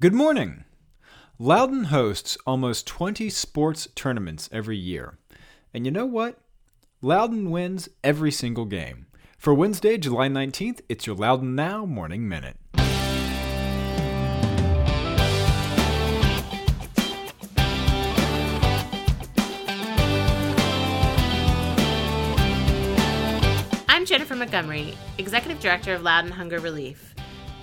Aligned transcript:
Good 0.00 0.14
morning. 0.14 0.62
Loudoun 1.40 1.86
hosts 1.86 2.38
almost 2.46 2.86
20 2.86 3.28
sports 3.30 3.88
tournaments 3.96 4.48
every 4.52 4.76
year. 4.76 5.18
And 5.74 5.84
you 5.84 5.90
know 5.90 6.06
what? 6.06 6.38
Loudoun 7.02 7.50
wins 7.50 7.88
every 8.04 8.30
single 8.30 8.64
game. 8.64 9.06
For 9.38 9.52
Wednesday, 9.52 9.98
July 9.98 10.28
19th, 10.28 10.82
it's 10.88 11.04
your 11.08 11.16
Loudoun 11.16 11.56
Now 11.56 11.84
Morning 11.84 12.28
Minute. 12.28 12.58
I'm 23.88 24.04
Jennifer 24.04 24.36
Montgomery, 24.36 24.96
Executive 25.18 25.58
Director 25.58 25.94
of 25.94 26.02
Loudoun 26.02 26.30
Hunger 26.30 26.60
Relief. 26.60 27.16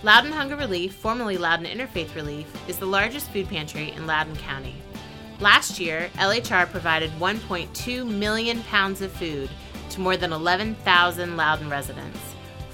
Loudoun 0.04 0.34
Hunger 0.34 0.56
Relief, 0.56 0.94
formerly 0.94 1.38
Loudoun 1.38 1.66
Interfaith 1.66 2.16
Relief, 2.16 2.46
is 2.70 2.78
the 2.78 2.86
largest 2.86 3.30
food 3.32 3.48
pantry 3.48 3.92
in 3.92 4.06
Loudoun 4.06 4.36
County. 4.36 4.76
Last 5.40 5.80
year, 5.80 6.10
LHR 6.16 6.70
provided 6.70 7.12
1.2 7.20 8.08
million 8.08 8.62
pounds 8.64 9.02
of 9.02 9.12
food 9.12 9.50
to 9.90 10.02
more 10.02 10.18
than 10.18 10.32
11,000 10.32 11.38
Loudoun 11.38 11.70
residents. 11.70 12.20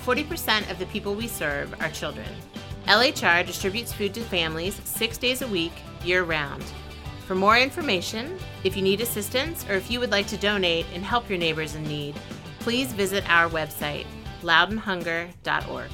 40% 0.03 0.70
of 0.70 0.79
the 0.79 0.85
people 0.88 1.15
we 1.15 1.27
serve 1.27 1.73
are 1.79 1.89
children. 1.89 2.27
LHR 2.88 3.45
distributes 3.45 3.93
food 3.93 4.13
to 4.15 4.21
families 4.21 4.81
six 4.84 5.17
days 5.17 5.41
a 5.41 5.48
week, 5.48 5.73
year 6.03 6.23
round. 6.23 6.63
For 7.27 7.35
more 7.35 7.57
information, 7.57 8.38
if 8.63 8.76
you 8.76 8.81
need 8.81 8.99
assistance, 8.99 9.65
or 9.70 9.73
if 9.73 9.90
you 9.90 9.99
would 9.99 10.12
like 10.12 10.27
to 10.27 10.38
donate 10.38 10.85
and 10.93 11.03
help 11.03 11.29
your 11.29 11.38
neighbors 11.38 11.76
in 11.76 11.84
need, 11.84 12.15
please 12.59 12.91
visit 12.91 13.23
our 13.29 13.48
website, 13.49 14.05
loudounhunger.org. 14.41 15.90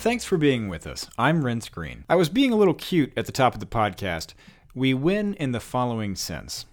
Thanks 0.00 0.24
for 0.24 0.38
being 0.38 0.70
with 0.70 0.86
us. 0.86 1.10
I'm 1.18 1.42
Renss 1.42 1.70
Greene. 1.70 2.04
I 2.08 2.14
was 2.14 2.30
being 2.30 2.54
a 2.54 2.56
little 2.56 2.72
cute 2.72 3.12
at 3.18 3.26
the 3.26 3.32
top 3.32 3.52
of 3.52 3.60
the 3.60 3.66
podcast. 3.66 4.32
We 4.74 4.94
win 4.94 5.34
in 5.34 5.52
the 5.52 5.60
following 5.60 6.16
sense. 6.16 6.64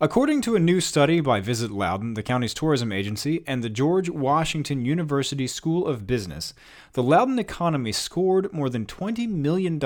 According 0.00 0.40
to 0.42 0.56
a 0.56 0.58
new 0.58 0.80
study 0.80 1.20
by 1.20 1.40
Visit 1.40 1.70
Loudoun, 1.70 2.14
the 2.14 2.22
county's 2.22 2.54
tourism 2.54 2.90
agency, 2.90 3.44
and 3.46 3.62
the 3.62 3.68
George 3.68 4.08
Washington 4.08 4.82
University 4.82 5.46
School 5.46 5.86
of 5.86 6.06
Business, 6.06 6.54
the 6.94 7.02
Loudoun 7.02 7.38
economy 7.38 7.92
scored 7.92 8.50
more 8.50 8.70
than 8.70 8.86
$20 8.86 9.28
million 9.28 9.78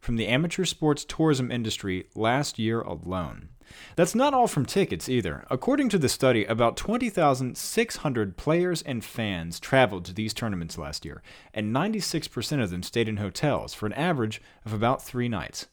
from 0.00 0.16
the 0.16 0.26
amateur 0.26 0.64
sports 0.64 1.04
tourism 1.04 1.50
industry 1.50 2.06
last 2.14 2.58
year 2.58 2.80
alone. 2.80 3.50
That's 3.96 4.14
not 4.14 4.34
all 4.34 4.46
from 4.46 4.66
tickets 4.66 5.08
either. 5.08 5.44
According 5.50 5.88
to 5.90 5.98
the 5.98 6.08
study, 6.08 6.44
about 6.44 6.76
20,600 6.76 8.36
players 8.36 8.82
and 8.82 9.04
fans 9.04 9.60
traveled 9.60 10.04
to 10.06 10.14
these 10.14 10.34
tournaments 10.34 10.78
last 10.78 11.04
year, 11.04 11.22
and 11.52 11.74
96% 11.74 12.62
of 12.62 12.70
them 12.70 12.82
stayed 12.82 13.08
in 13.08 13.18
hotels 13.18 13.74
for 13.74 13.86
an 13.86 13.92
average 13.92 14.42
of 14.64 14.72
about 14.72 15.02
three 15.02 15.28
nights. 15.28 15.66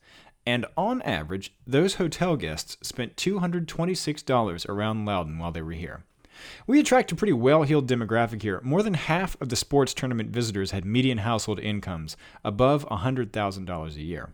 And 0.46 0.66
on 0.76 1.02
average, 1.04 1.54
those 1.68 1.96
hotel 1.96 2.36
guests 2.36 2.78
spent 2.82 3.16
$226 3.16 4.70
around 4.70 5.06
Loudoun 5.06 5.38
while 5.38 5.52
they 5.52 5.62
were 5.62 5.72
here. 5.72 6.04
We 6.66 6.80
attract 6.80 7.12
a 7.12 7.16
pretty 7.16 7.34
well 7.34 7.64
heeled 7.64 7.88
demographic 7.88 8.42
here. 8.42 8.60
More 8.64 8.82
than 8.82 8.96
half 8.96 9.40
of 9.40 9.50
the 9.50 9.56
sports 9.56 9.94
tournament 9.94 10.32
visitors 10.32 10.72
had 10.72 10.86
median 10.86 11.20
household 11.20 11.60
incomes 11.60 12.18
above 12.44 12.88
$100,000 12.90 13.96
a 13.96 14.02
year. 14.02 14.30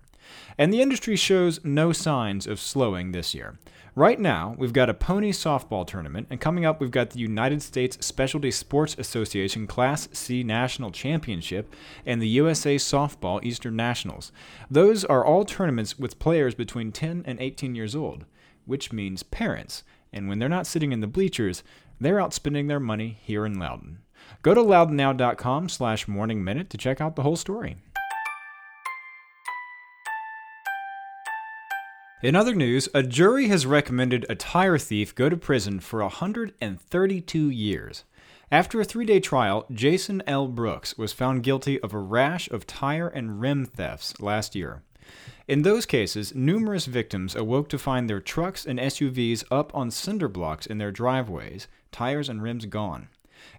And 0.58 0.74
the 0.74 0.82
industry 0.82 1.16
shows 1.16 1.64
no 1.64 1.92
signs 1.92 2.48
of 2.48 2.60
slowing 2.60 3.12
this 3.12 3.34
year. 3.34 3.58
Right 3.98 4.20
now, 4.20 4.56
we've 4.60 4.74
got 4.74 4.92
a 4.92 4.94
pony 4.94 5.32
softball 5.32 5.86
tournament, 5.86 6.28
and 6.30 6.40
coming 6.40 6.66
up, 6.66 6.80
we've 6.80 6.92
got 6.92 7.10
the 7.10 7.20
United 7.20 7.64
States 7.64 7.98
Specialty 8.06 8.52
Sports 8.52 8.96
Association 9.00 9.66
Class 9.66 10.08
C 10.12 10.44
National 10.44 10.92
Championship 10.92 11.74
and 12.06 12.22
the 12.22 12.28
USA 12.28 12.76
Softball 12.76 13.44
Eastern 13.44 13.76
Nationals. 13.76 14.32
Those 14.70 15.04
are 15.04 15.26
all 15.26 15.46
tournaments 15.46 15.98
with 15.98 16.20
players 16.20 16.54
between 16.54 16.92
10 16.92 17.24
and 17.26 17.40
18 17.40 17.74
years 17.74 17.96
old, 17.96 18.26
which 18.66 18.94
means 18.94 19.24
parents. 19.24 19.84
And 20.14 20.30
when 20.30 20.38
they're 20.38 20.48
not 20.48 20.68
sitting 20.68 20.92
in 20.92 21.02
the 21.02 21.08
bleachers, 21.08 21.64
they're 22.00 22.22
out 22.22 22.36
spending 22.36 22.68
their 22.68 22.80
money 22.80 23.18
here 23.24 23.48
in 23.48 23.58
Loudoun. 23.58 23.98
Go 24.44 24.54
to 24.54 24.62
loudounnow.com 24.62 25.70
slash 25.70 26.08
morning 26.08 26.44
minute 26.44 26.70
to 26.70 26.78
check 26.78 27.02
out 27.02 27.16
the 27.16 27.24
whole 27.24 27.36
story. 27.36 27.78
In 32.24 32.36
other 32.36 32.56
news, 32.56 32.90
a 32.96 33.04
jury 33.04 33.48
has 33.50 33.68
recommended 33.68 34.26
a 34.28 34.34
tire 34.34 34.80
thief 34.80 35.14
go 35.14 35.30
to 35.30 35.38
prison 35.38 35.80
for 35.80 36.02
132 36.02 37.50
years. 37.52 38.06
After 38.52 38.82
a 38.82 38.86
three 38.86 39.06
day 39.06 39.20
trial, 39.20 39.68
Jason 39.72 40.24
L. 40.26 40.48
Brooks 40.48 40.98
was 40.98 41.14
found 41.14 41.44
guilty 41.44 41.80
of 41.80 41.94
a 41.94 42.00
rash 42.00 42.50
of 42.50 42.66
tire 42.66 43.08
and 43.08 43.40
rim 43.40 43.66
thefts 43.66 44.20
last 44.20 44.56
year. 44.56 44.82
In 45.48 45.62
those 45.62 45.86
cases, 45.86 46.34
numerous 46.34 46.88
victims 46.88 47.36
awoke 47.36 47.70
to 47.70 47.78
find 47.78 48.10
their 48.10 48.20
trucks 48.20 48.66
and 48.66 48.80
SUVs 48.80 49.44
up 49.52 49.74
on 49.76 49.92
cinder 49.92 50.28
blocks 50.28 50.66
in 50.66 50.80
their 50.80 50.92
driveways, 50.92 51.68
tires 51.92 52.30
and 52.30 52.42
rims 52.42 52.66
gone. 52.66 53.10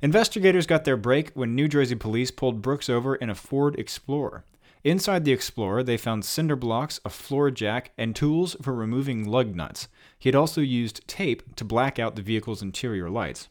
Investigators 0.03 0.67
got 0.67 0.85
their 0.85 0.97
break 0.97 1.31
when 1.31 1.55
New 1.55 1.69
Jersey 1.69 1.95
police 1.95 2.33
pulled 2.33 2.61
Brooks 2.61 2.89
over 2.89 3.15
in 3.15 3.31
a 3.31 3.37
Ford 3.37 3.79
Explorer. 3.79 4.43
Inside 4.84 5.25
the 5.25 5.33
Explorer, 5.33 5.83
they 5.83 5.97
found 5.97 6.25
cinder 6.25 6.56
blocks, 6.56 7.00
a 7.05 7.11
floor 7.11 7.50
jack, 7.50 7.91
and 7.99 8.15
tools 8.15 8.56
for 8.62 8.72
removing 8.72 9.28
lug 9.28 9.55
nuts. 9.55 9.89
He 10.19 10.28
had 10.28 10.37
also 10.37 10.61
used 10.61 11.06
tape 11.09 11.56
to 11.56 11.65
black 11.65 11.99
out 11.99 12.16
the 12.16 12.22
vehicle's 12.22 12.62
interior 12.62 13.11
lights. 13.11 13.49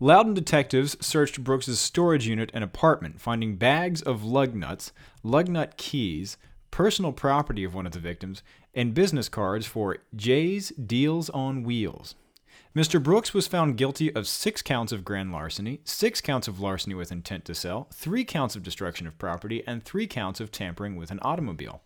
Loudoun 0.00 0.34
detectives 0.34 0.96
searched 1.04 1.42
Brooks's 1.42 1.80
storage 1.80 2.26
unit 2.26 2.50
and 2.54 2.62
apartment, 2.62 3.20
finding 3.20 3.56
bags 3.56 4.00
of 4.00 4.24
lug 4.24 4.54
nuts, 4.54 4.92
lug 5.22 5.48
nut 5.48 5.76
keys, 5.76 6.36
personal 6.70 7.12
property 7.12 7.64
of 7.64 7.74
one 7.74 7.86
of 7.86 7.92
the 7.92 7.98
victims, 7.98 8.42
and 8.74 8.94
business 8.94 9.28
cards 9.28 9.66
for 9.66 9.98
Jay's 10.14 10.68
Deals 10.70 11.28
on 11.30 11.64
Wheels. 11.64 12.14
Mr. 12.78 13.02
Brooks 13.02 13.34
was 13.34 13.48
found 13.48 13.76
guilty 13.76 14.14
of 14.14 14.28
six 14.28 14.62
counts 14.62 14.92
of 14.92 15.04
grand 15.04 15.32
larceny, 15.32 15.80
six 15.82 16.20
counts 16.20 16.46
of 16.46 16.60
larceny 16.60 16.94
with 16.94 17.10
intent 17.10 17.44
to 17.44 17.52
sell, 17.52 17.88
three 17.92 18.24
counts 18.24 18.54
of 18.54 18.62
destruction 18.62 19.04
of 19.04 19.18
property, 19.18 19.64
and 19.66 19.82
three 19.82 20.06
counts 20.06 20.38
of 20.38 20.52
tampering 20.52 20.94
with 20.94 21.10
an 21.10 21.18
automobile. 21.22 21.82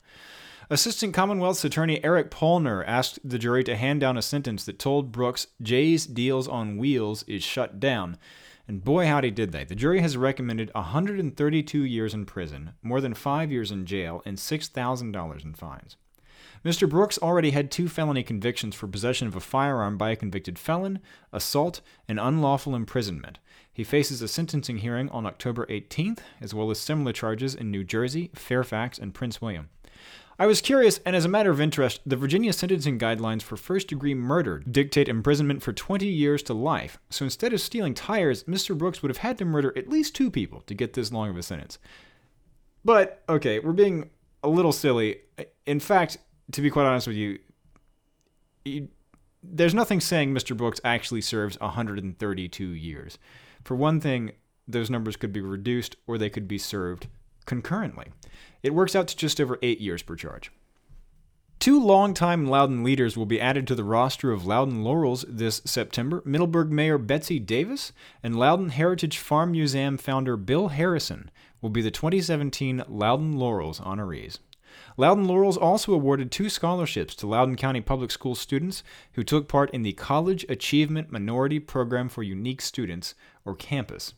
Assistant 0.68 1.14
Commonwealth's 1.14 1.64
Attorney 1.64 2.04
Eric 2.04 2.30
Polner 2.30 2.84
asked 2.86 3.18
the 3.24 3.38
jury 3.38 3.64
to 3.64 3.74
hand 3.74 4.02
down 4.02 4.18
a 4.18 4.22
sentence 4.22 4.66
that 4.66 4.78
told 4.78 5.12
Brooks 5.12 5.46
Jay's 5.62 6.04
deals 6.04 6.46
on 6.46 6.76
wheels 6.76 7.22
is 7.22 7.42
shut 7.42 7.80
down. 7.80 8.18
And 8.68 8.84
boy, 8.84 9.06
howdy 9.06 9.30
did 9.30 9.50
they. 9.50 9.64
The 9.64 9.74
jury 9.74 10.00
has 10.00 10.18
recommended 10.18 10.70
132 10.74 11.84
years 11.84 12.12
in 12.12 12.26
prison, 12.26 12.72
more 12.82 13.00
than 13.00 13.14
five 13.14 13.50
years 13.50 13.70
in 13.70 13.86
jail, 13.86 14.20
and 14.26 14.36
$6,000 14.36 15.42
in 15.42 15.54
fines. 15.54 15.96
Mr. 16.64 16.88
Brooks 16.88 17.18
already 17.18 17.50
had 17.50 17.70
two 17.70 17.88
felony 17.88 18.22
convictions 18.22 18.74
for 18.74 18.86
possession 18.86 19.26
of 19.26 19.34
a 19.34 19.40
firearm 19.40 19.98
by 19.98 20.10
a 20.10 20.16
convicted 20.16 20.58
felon, 20.58 21.00
assault, 21.32 21.80
and 22.06 22.20
unlawful 22.20 22.76
imprisonment. 22.76 23.38
He 23.72 23.82
faces 23.82 24.22
a 24.22 24.28
sentencing 24.28 24.78
hearing 24.78 25.08
on 25.08 25.26
October 25.26 25.66
18th, 25.66 26.18
as 26.40 26.54
well 26.54 26.70
as 26.70 26.78
similar 26.78 27.12
charges 27.12 27.54
in 27.54 27.70
New 27.70 27.82
Jersey, 27.82 28.30
Fairfax, 28.34 28.98
and 28.98 29.12
Prince 29.12 29.40
William. 29.40 29.70
I 30.38 30.46
was 30.46 30.60
curious, 30.60 30.98
and 31.04 31.16
as 31.16 31.24
a 31.24 31.28
matter 31.28 31.50
of 31.50 31.60
interest, 31.60 32.00
the 32.06 32.16
Virginia 32.16 32.52
sentencing 32.52 32.98
guidelines 32.98 33.42
for 33.42 33.56
first 33.56 33.88
degree 33.88 34.14
murder 34.14 34.60
dictate 34.60 35.08
imprisonment 35.08 35.62
for 35.62 35.72
20 35.72 36.06
years 36.06 36.42
to 36.44 36.54
life. 36.54 36.98
So 37.10 37.24
instead 37.24 37.52
of 37.52 37.60
stealing 37.60 37.94
tires, 37.94 38.44
Mr. 38.44 38.76
Brooks 38.76 39.02
would 39.02 39.10
have 39.10 39.18
had 39.18 39.36
to 39.38 39.44
murder 39.44 39.72
at 39.76 39.88
least 39.88 40.14
two 40.14 40.30
people 40.30 40.62
to 40.62 40.74
get 40.74 40.94
this 40.94 41.12
long 41.12 41.30
of 41.30 41.36
a 41.36 41.42
sentence. 41.42 41.78
But, 42.84 43.22
okay, 43.28 43.58
we're 43.58 43.72
being 43.72 44.10
a 44.42 44.48
little 44.48 44.72
silly. 44.72 45.20
In 45.66 45.80
fact, 45.80 46.18
to 46.50 46.60
be 46.60 46.70
quite 46.70 46.86
honest 46.86 47.06
with 47.06 47.16
you, 47.16 47.38
he, 48.64 48.88
there's 49.42 49.74
nothing 49.74 50.00
saying 50.00 50.32
Mr. 50.32 50.56
Brooks 50.56 50.80
actually 50.84 51.20
serves 51.20 51.58
132 51.60 52.64
years. 52.64 53.18
For 53.64 53.76
one 53.76 54.00
thing, 54.00 54.32
those 54.66 54.90
numbers 54.90 55.16
could 55.16 55.32
be 55.32 55.40
reduced 55.40 55.96
or 56.06 56.18
they 56.18 56.30
could 56.30 56.48
be 56.48 56.58
served 56.58 57.08
concurrently. 57.46 58.06
It 58.62 58.74
works 58.74 58.94
out 58.94 59.08
to 59.08 59.16
just 59.16 59.40
over 59.40 59.58
eight 59.62 59.80
years 59.80 60.02
per 60.02 60.16
charge. 60.16 60.50
Two 61.58 61.80
longtime 61.80 62.46
Loudoun 62.46 62.82
leaders 62.82 63.16
will 63.16 63.26
be 63.26 63.40
added 63.40 63.68
to 63.68 63.76
the 63.76 63.84
roster 63.84 64.32
of 64.32 64.44
Loudoun 64.44 64.82
Laurels 64.82 65.24
this 65.28 65.62
September 65.64 66.20
Middleburg 66.24 66.72
Mayor 66.72 66.98
Betsy 66.98 67.38
Davis 67.38 67.92
and 68.20 68.36
Loudoun 68.36 68.70
Heritage 68.70 69.18
Farm 69.18 69.52
Museum 69.52 69.96
founder 69.96 70.36
Bill 70.36 70.68
Harrison 70.68 71.30
will 71.60 71.70
be 71.70 71.80
the 71.80 71.92
2017 71.92 72.82
Loudoun 72.88 73.34
Laurels 73.34 73.78
honorees. 73.78 74.38
Loudoun 74.96 75.24
Laurels 75.24 75.56
also 75.56 75.92
awarded 75.92 76.30
two 76.30 76.48
scholarships 76.48 77.14
to 77.16 77.26
Loudoun 77.26 77.56
County 77.56 77.80
Public 77.80 78.10
School 78.10 78.34
students 78.34 78.82
who 79.12 79.22
took 79.22 79.48
part 79.48 79.70
in 79.70 79.82
the 79.82 79.92
College 79.92 80.44
Achievement 80.48 81.10
Minority 81.10 81.58
Program 81.58 82.08
for 82.08 82.22
Unique 82.22 82.60
Students, 82.60 83.14
or 83.44 83.54
CAMPUS. 83.54 84.14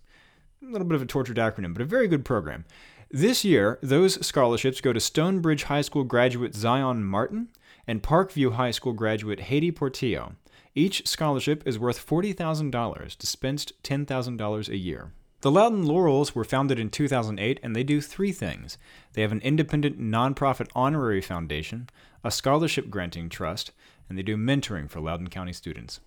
A 0.62 0.71
little 0.71 0.87
bit 0.87 0.97
of 0.97 1.03
a 1.03 1.06
tortured 1.06 1.37
acronym, 1.37 1.75
but 1.75 1.83
a 1.83 1.87
very 1.87 2.09
good 2.09 2.25
program. 2.25 2.65
This 3.11 3.45
year, 3.45 3.79
those 3.83 4.25
scholarships 4.27 4.81
go 4.81 4.93
to 4.93 5.01
Stonebridge 5.01 5.65
High 5.65 5.83
School 5.83 6.05
graduate 6.05 6.55
Zion 6.55 7.05
Martin 7.05 7.49
and 7.87 8.03
Parkview 8.03 8.55
High 8.55 8.73
School 8.73 8.93
graduate 8.93 9.41
Haiti 9.41 9.71
Portillo. 9.71 10.35
Each 10.75 11.06
scholarship 11.06 11.62
is 11.67 11.79
worth 11.79 12.05
$40,000, 12.05 13.17
dispensed 13.17 13.73
$10,000 13.85 14.69
a 14.69 14.77
year. 14.77 15.12
The 15.44 15.50
Loudoun 15.50 15.85
Laurels 15.85 16.35
were 16.35 16.43
founded 16.43 16.79
in 16.79 16.88
2008 16.88 17.61
and 17.62 17.76
they 17.76 17.85
do 17.85 18.00
three 18.00 18.32
things. 18.32 18.79
They 19.12 19.20
have 19.20 19.31
an 19.31 19.43
independent 19.43 20.00
nonprofit 20.00 20.70
honorary 20.75 21.20
foundation, 21.20 21.91
a 22.25 22.31
scholarship 22.31 22.88
granting 22.88 23.29
trust, 23.29 23.70
and 24.08 24.17
they 24.17 24.23
do 24.23 24.38
mentoring 24.38 24.88
for 24.88 25.02
Loudoun 25.02 25.29
County 25.29 25.52
students. 25.52 26.00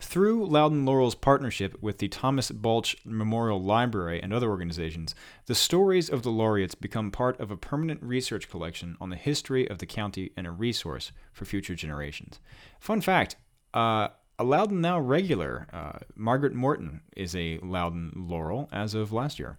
Through 0.00 0.46
Loudoun 0.46 0.86
Laurel's 0.86 1.14
partnership 1.14 1.76
with 1.82 1.98
the 1.98 2.08
Thomas 2.08 2.50
Balch 2.50 2.96
Memorial 3.04 3.62
Library 3.62 4.22
and 4.22 4.32
other 4.32 4.48
organizations, 4.48 5.14
the 5.44 5.54
stories 5.54 6.08
of 6.08 6.22
the 6.22 6.30
laureates 6.30 6.74
become 6.74 7.10
part 7.10 7.38
of 7.38 7.50
a 7.50 7.58
permanent 7.58 8.02
research 8.02 8.48
collection 8.48 8.96
on 9.02 9.10
the 9.10 9.16
history 9.16 9.68
of 9.68 9.80
the 9.80 9.86
county 9.86 10.32
and 10.34 10.46
a 10.46 10.50
resource 10.50 11.12
for 11.34 11.44
future 11.44 11.74
generations. 11.74 12.40
Fun 12.80 13.02
fact 13.02 13.36
uh, 13.74 14.08
a 14.38 14.44
Loudoun 14.44 14.80
Now 14.80 15.00
regular, 15.00 15.66
uh, 15.72 15.98
Margaret 16.14 16.54
Morton, 16.54 17.00
is 17.16 17.34
a 17.34 17.58
Loudoun 17.58 18.12
Laurel 18.14 18.68
as 18.72 18.94
of 18.94 19.12
last 19.12 19.38
year. 19.38 19.58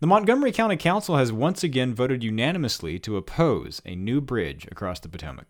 The 0.00 0.06
Montgomery 0.06 0.50
County 0.50 0.76
Council 0.76 1.16
has 1.16 1.32
once 1.32 1.62
again 1.62 1.94
voted 1.94 2.24
unanimously 2.24 2.98
to 3.00 3.16
oppose 3.16 3.82
a 3.84 3.94
new 3.94 4.20
bridge 4.20 4.66
across 4.70 4.98
the 4.98 5.08
Potomac. 5.08 5.46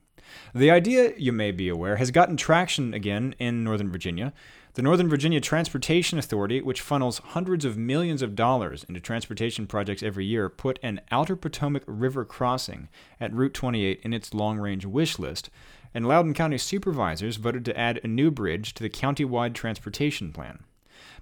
The 0.54 0.70
idea, 0.70 1.12
you 1.16 1.32
may 1.32 1.52
be 1.52 1.68
aware, 1.68 1.96
has 1.96 2.10
gotten 2.10 2.36
traction 2.36 2.92
again 2.92 3.34
in 3.38 3.64
Northern 3.64 3.90
Virginia. 3.90 4.32
The 4.74 4.82
Northern 4.82 5.08
Virginia 5.08 5.40
Transportation 5.40 6.18
Authority, 6.18 6.60
which 6.60 6.80
funnels 6.80 7.18
hundreds 7.18 7.64
of 7.64 7.76
millions 7.76 8.22
of 8.22 8.36
dollars 8.36 8.84
into 8.84 9.00
transportation 9.00 9.66
projects 9.66 10.02
every 10.02 10.24
year, 10.24 10.48
put 10.48 10.78
an 10.82 11.00
Outer 11.10 11.34
Potomac 11.34 11.82
River 11.86 12.24
crossing 12.24 12.88
at 13.18 13.32
Route 13.32 13.54
28 13.54 14.00
in 14.02 14.12
its 14.12 14.32
long 14.32 14.58
range 14.58 14.84
wish 14.84 15.18
list, 15.18 15.50
and 15.94 16.06
Loudoun 16.06 16.34
County 16.34 16.58
supervisors 16.58 17.36
voted 17.36 17.64
to 17.64 17.78
add 17.78 18.00
a 18.02 18.08
new 18.08 18.30
bridge 18.30 18.74
to 18.74 18.82
the 18.82 18.88
county-wide 18.88 19.54
transportation 19.54 20.32
plan. 20.32 20.64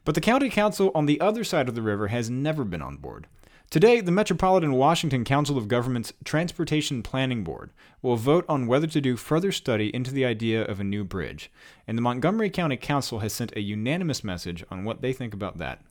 But 0.04 0.14
the 0.14 0.20
county 0.20 0.50
council 0.50 0.90
on 0.94 1.06
the 1.06 1.20
other 1.20 1.44
side 1.44 1.68
of 1.68 1.74
the 1.74 1.82
river 1.82 2.08
has 2.08 2.30
never 2.30 2.64
been 2.64 2.82
on 2.82 2.96
board. 2.96 3.26
Today, 3.70 4.00
the 4.00 4.10
Metropolitan 4.10 4.72
Washington 4.72 5.24
Council 5.24 5.58
of 5.58 5.68
Governments 5.68 6.14
Transportation 6.24 7.02
Planning 7.02 7.44
Board 7.44 7.70
will 8.00 8.16
vote 8.16 8.46
on 8.48 8.66
whether 8.66 8.86
to 8.86 9.00
do 9.00 9.14
further 9.14 9.52
study 9.52 9.94
into 9.94 10.10
the 10.10 10.24
idea 10.24 10.64
of 10.64 10.80
a 10.80 10.84
new 10.84 11.04
bridge, 11.04 11.50
and 11.86 11.98
the 11.98 12.02
Montgomery 12.02 12.48
County 12.48 12.78
Council 12.78 13.18
has 13.18 13.34
sent 13.34 13.54
a 13.54 13.60
unanimous 13.60 14.24
message 14.24 14.64
on 14.70 14.84
what 14.84 15.02
they 15.02 15.12
think 15.12 15.34
about 15.34 15.58
that. 15.58 15.82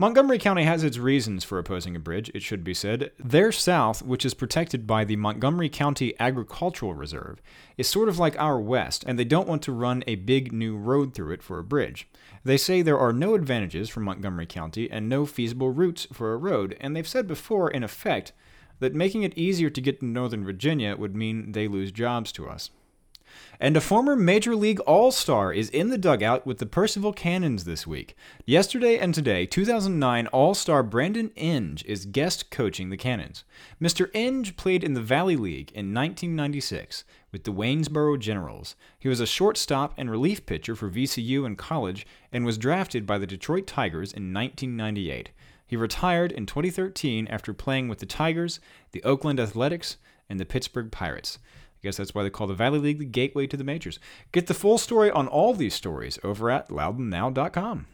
Montgomery 0.00 0.38
County 0.38 0.62
has 0.62 0.84
its 0.84 0.96
reasons 0.96 1.42
for 1.42 1.58
opposing 1.58 1.96
a 1.96 1.98
bridge, 1.98 2.30
it 2.32 2.40
should 2.40 2.62
be 2.62 2.72
said. 2.72 3.10
Their 3.18 3.50
south, 3.50 4.00
which 4.00 4.24
is 4.24 4.32
protected 4.32 4.86
by 4.86 5.02
the 5.02 5.16
Montgomery 5.16 5.68
County 5.68 6.14
Agricultural 6.20 6.94
Reserve, 6.94 7.42
is 7.76 7.88
sort 7.88 8.08
of 8.08 8.16
like 8.16 8.38
our 8.38 8.60
west, 8.60 9.02
and 9.08 9.18
they 9.18 9.24
don't 9.24 9.48
want 9.48 9.60
to 9.62 9.72
run 9.72 10.04
a 10.06 10.14
big 10.14 10.52
new 10.52 10.76
road 10.76 11.14
through 11.14 11.32
it 11.32 11.42
for 11.42 11.58
a 11.58 11.64
bridge. 11.64 12.08
They 12.44 12.56
say 12.56 12.80
there 12.80 12.96
are 12.96 13.12
no 13.12 13.34
advantages 13.34 13.88
for 13.88 13.98
Montgomery 13.98 14.46
County 14.46 14.88
and 14.88 15.08
no 15.08 15.26
feasible 15.26 15.70
routes 15.70 16.06
for 16.12 16.32
a 16.32 16.36
road, 16.36 16.76
and 16.80 16.94
they've 16.94 17.08
said 17.08 17.26
before, 17.26 17.68
in 17.68 17.82
effect, 17.82 18.32
that 18.78 18.94
making 18.94 19.24
it 19.24 19.36
easier 19.36 19.68
to 19.68 19.80
get 19.80 19.98
to 19.98 20.06
Northern 20.06 20.44
Virginia 20.44 20.94
would 20.96 21.16
mean 21.16 21.50
they 21.50 21.66
lose 21.66 21.90
jobs 21.90 22.30
to 22.30 22.48
us. 22.48 22.70
And 23.60 23.76
a 23.76 23.80
former 23.80 24.14
Major 24.14 24.54
League 24.54 24.80
All 24.80 25.10
Star 25.10 25.52
is 25.52 25.68
in 25.70 25.88
the 25.88 25.98
dugout 25.98 26.46
with 26.46 26.58
the 26.58 26.66
Purcellville 26.66 27.16
Cannons 27.16 27.64
this 27.64 27.86
week. 27.86 28.16
Yesterday 28.46 28.98
and 28.98 29.12
today, 29.12 29.46
2009 29.46 30.26
All 30.28 30.54
Star 30.54 30.82
Brandon 30.82 31.30
Inge 31.36 31.84
is 31.84 32.06
guest 32.06 32.50
coaching 32.50 32.90
the 32.90 32.96
Cannons. 32.96 33.44
Mr. 33.82 34.14
Inge 34.14 34.56
played 34.56 34.84
in 34.84 34.94
the 34.94 35.00
Valley 35.00 35.36
League 35.36 35.70
in 35.72 35.92
1996 35.92 37.04
with 37.32 37.44
the 37.44 37.52
Waynesboro 37.52 38.18
Generals. 38.18 38.76
He 38.98 39.08
was 39.08 39.20
a 39.20 39.26
shortstop 39.26 39.92
and 39.96 40.10
relief 40.10 40.46
pitcher 40.46 40.76
for 40.76 40.88
VCU 40.88 41.44
in 41.44 41.56
college 41.56 42.06
and 42.32 42.44
was 42.44 42.58
drafted 42.58 43.06
by 43.06 43.18
the 43.18 43.26
Detroit 43.26 43.66
Tigers 43.66 44.12
in 44.12 44.32
1998. 44.32 45.30
He 45.66 45.76
retired 45.76 46.32
in 46.32 46.46
2013 46.46 47.26
after 47.28 47.52
playing 47.52 47.88
with 47.88 47.98
the 47.98 48.06
Tigers, 48.06 48.58
the 48.92 49.02
Oakland 49.02 49.38
Athletics, 49.38 49.98
and 50.28 50.40
the 50.40 50.46
Pittsburgh 50.46 50.90
Pirates. 50.90 51.38
I 51.78 51.80
guess 51.82 51.96
that's 51.96 52.14
why 52.14 52.24
they 52.24 52.30
call 52.30 52.48
the 52.48 52.54
Valley 52.54 52.80
League 52.80 52.98
the 52.98 53.04
gateway 53.04 53.46
to 53.46 53.56
the 53.56 53.62
majors. 53.62 54.00
Get 54.32 54.48
the 54.48 54.54
full 54.54 54.78
story 54.78 55.12
on 55.12 55.28
all 55.28 55.54
these 55.54 55.74
stories 55.74 56.18
over 56.24 56.50
at 56.50 56.70
loudounnow.com. 56.70 57.86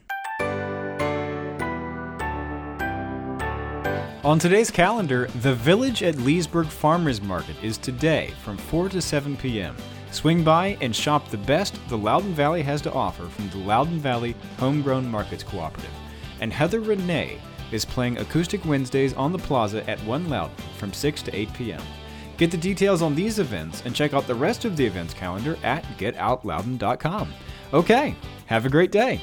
On 4.25 4.39
today's 4.39 4.71
calendar, 4.71 5.27
the 5.43 5.55
Village 5.55 6.03
at 6.03 6.17
Leesburg 6.17 6.67
Farmers 6.69 7.21
Market 7.21 7.63
is 7.63 7.77
today 7.77 8.33
from 8.43 8.57
4 8.57 8.89
to 8.89 9.03
7 9.03 9.37
p.m. 9.37 9.77
Swing 10.13 10.43
by 10.43 10.79
and 10.81 10.97
shop 10.97 11.29
the 11.29 11.37
best 11.37 11.79
the 11.89 11.99
Loudoun 11.99 12.33
Valley 12.33 12.63
has 12.63 12.81
to 12.83 12.93
offer 12.93 13.27
from 13.27 13.51
the 13.51 13.59
Loudoun 13.59 13.99
Valley 13.99 14.35
Homegrown 14.59 15.11
Markets 15.11 15.43
Cooperative. 15.43 15.91
And 16.41 16.55
Heather 16.55 16.81
Renee 16.81 17.39
is 17.71 17.85
playing 17.85 18.17
Acoustic 18.17 18.65
Wednesdays 18.65 19.13
on 19.13 19.31
the 19.31 19.39
Plaza 19.39 19.87
at 19.91 19.99
1 20.05 20.31
Loudoun 20.31 20.57
from 20.79 20.95
6 20.95 21.21
to 21.21 21.37
8 21.37 21.53
p.m. 21.53 21.83
Get 22.37 22.51
the 22.51 22.57
details 22.57 23.03
on 23.03 23.15
these 23.15 23.39
events 23.39 23.83
and 23.85 23.95
check 23.95 24.15
out 24.15 24.27
the 24.27 24.35
rest 24.35 24.65
of 24.65 24.77
the 24.77 24.85
events 24.85 25.15
calendar 25.15 25.57
at 25.63 25.85
getoutloudoun.com. 25.99 27.33
Okay, 27.73 28.15
have 28.47 28.67
a 28.67 28.69
great 28.69 28.93
day. 28.93 29.21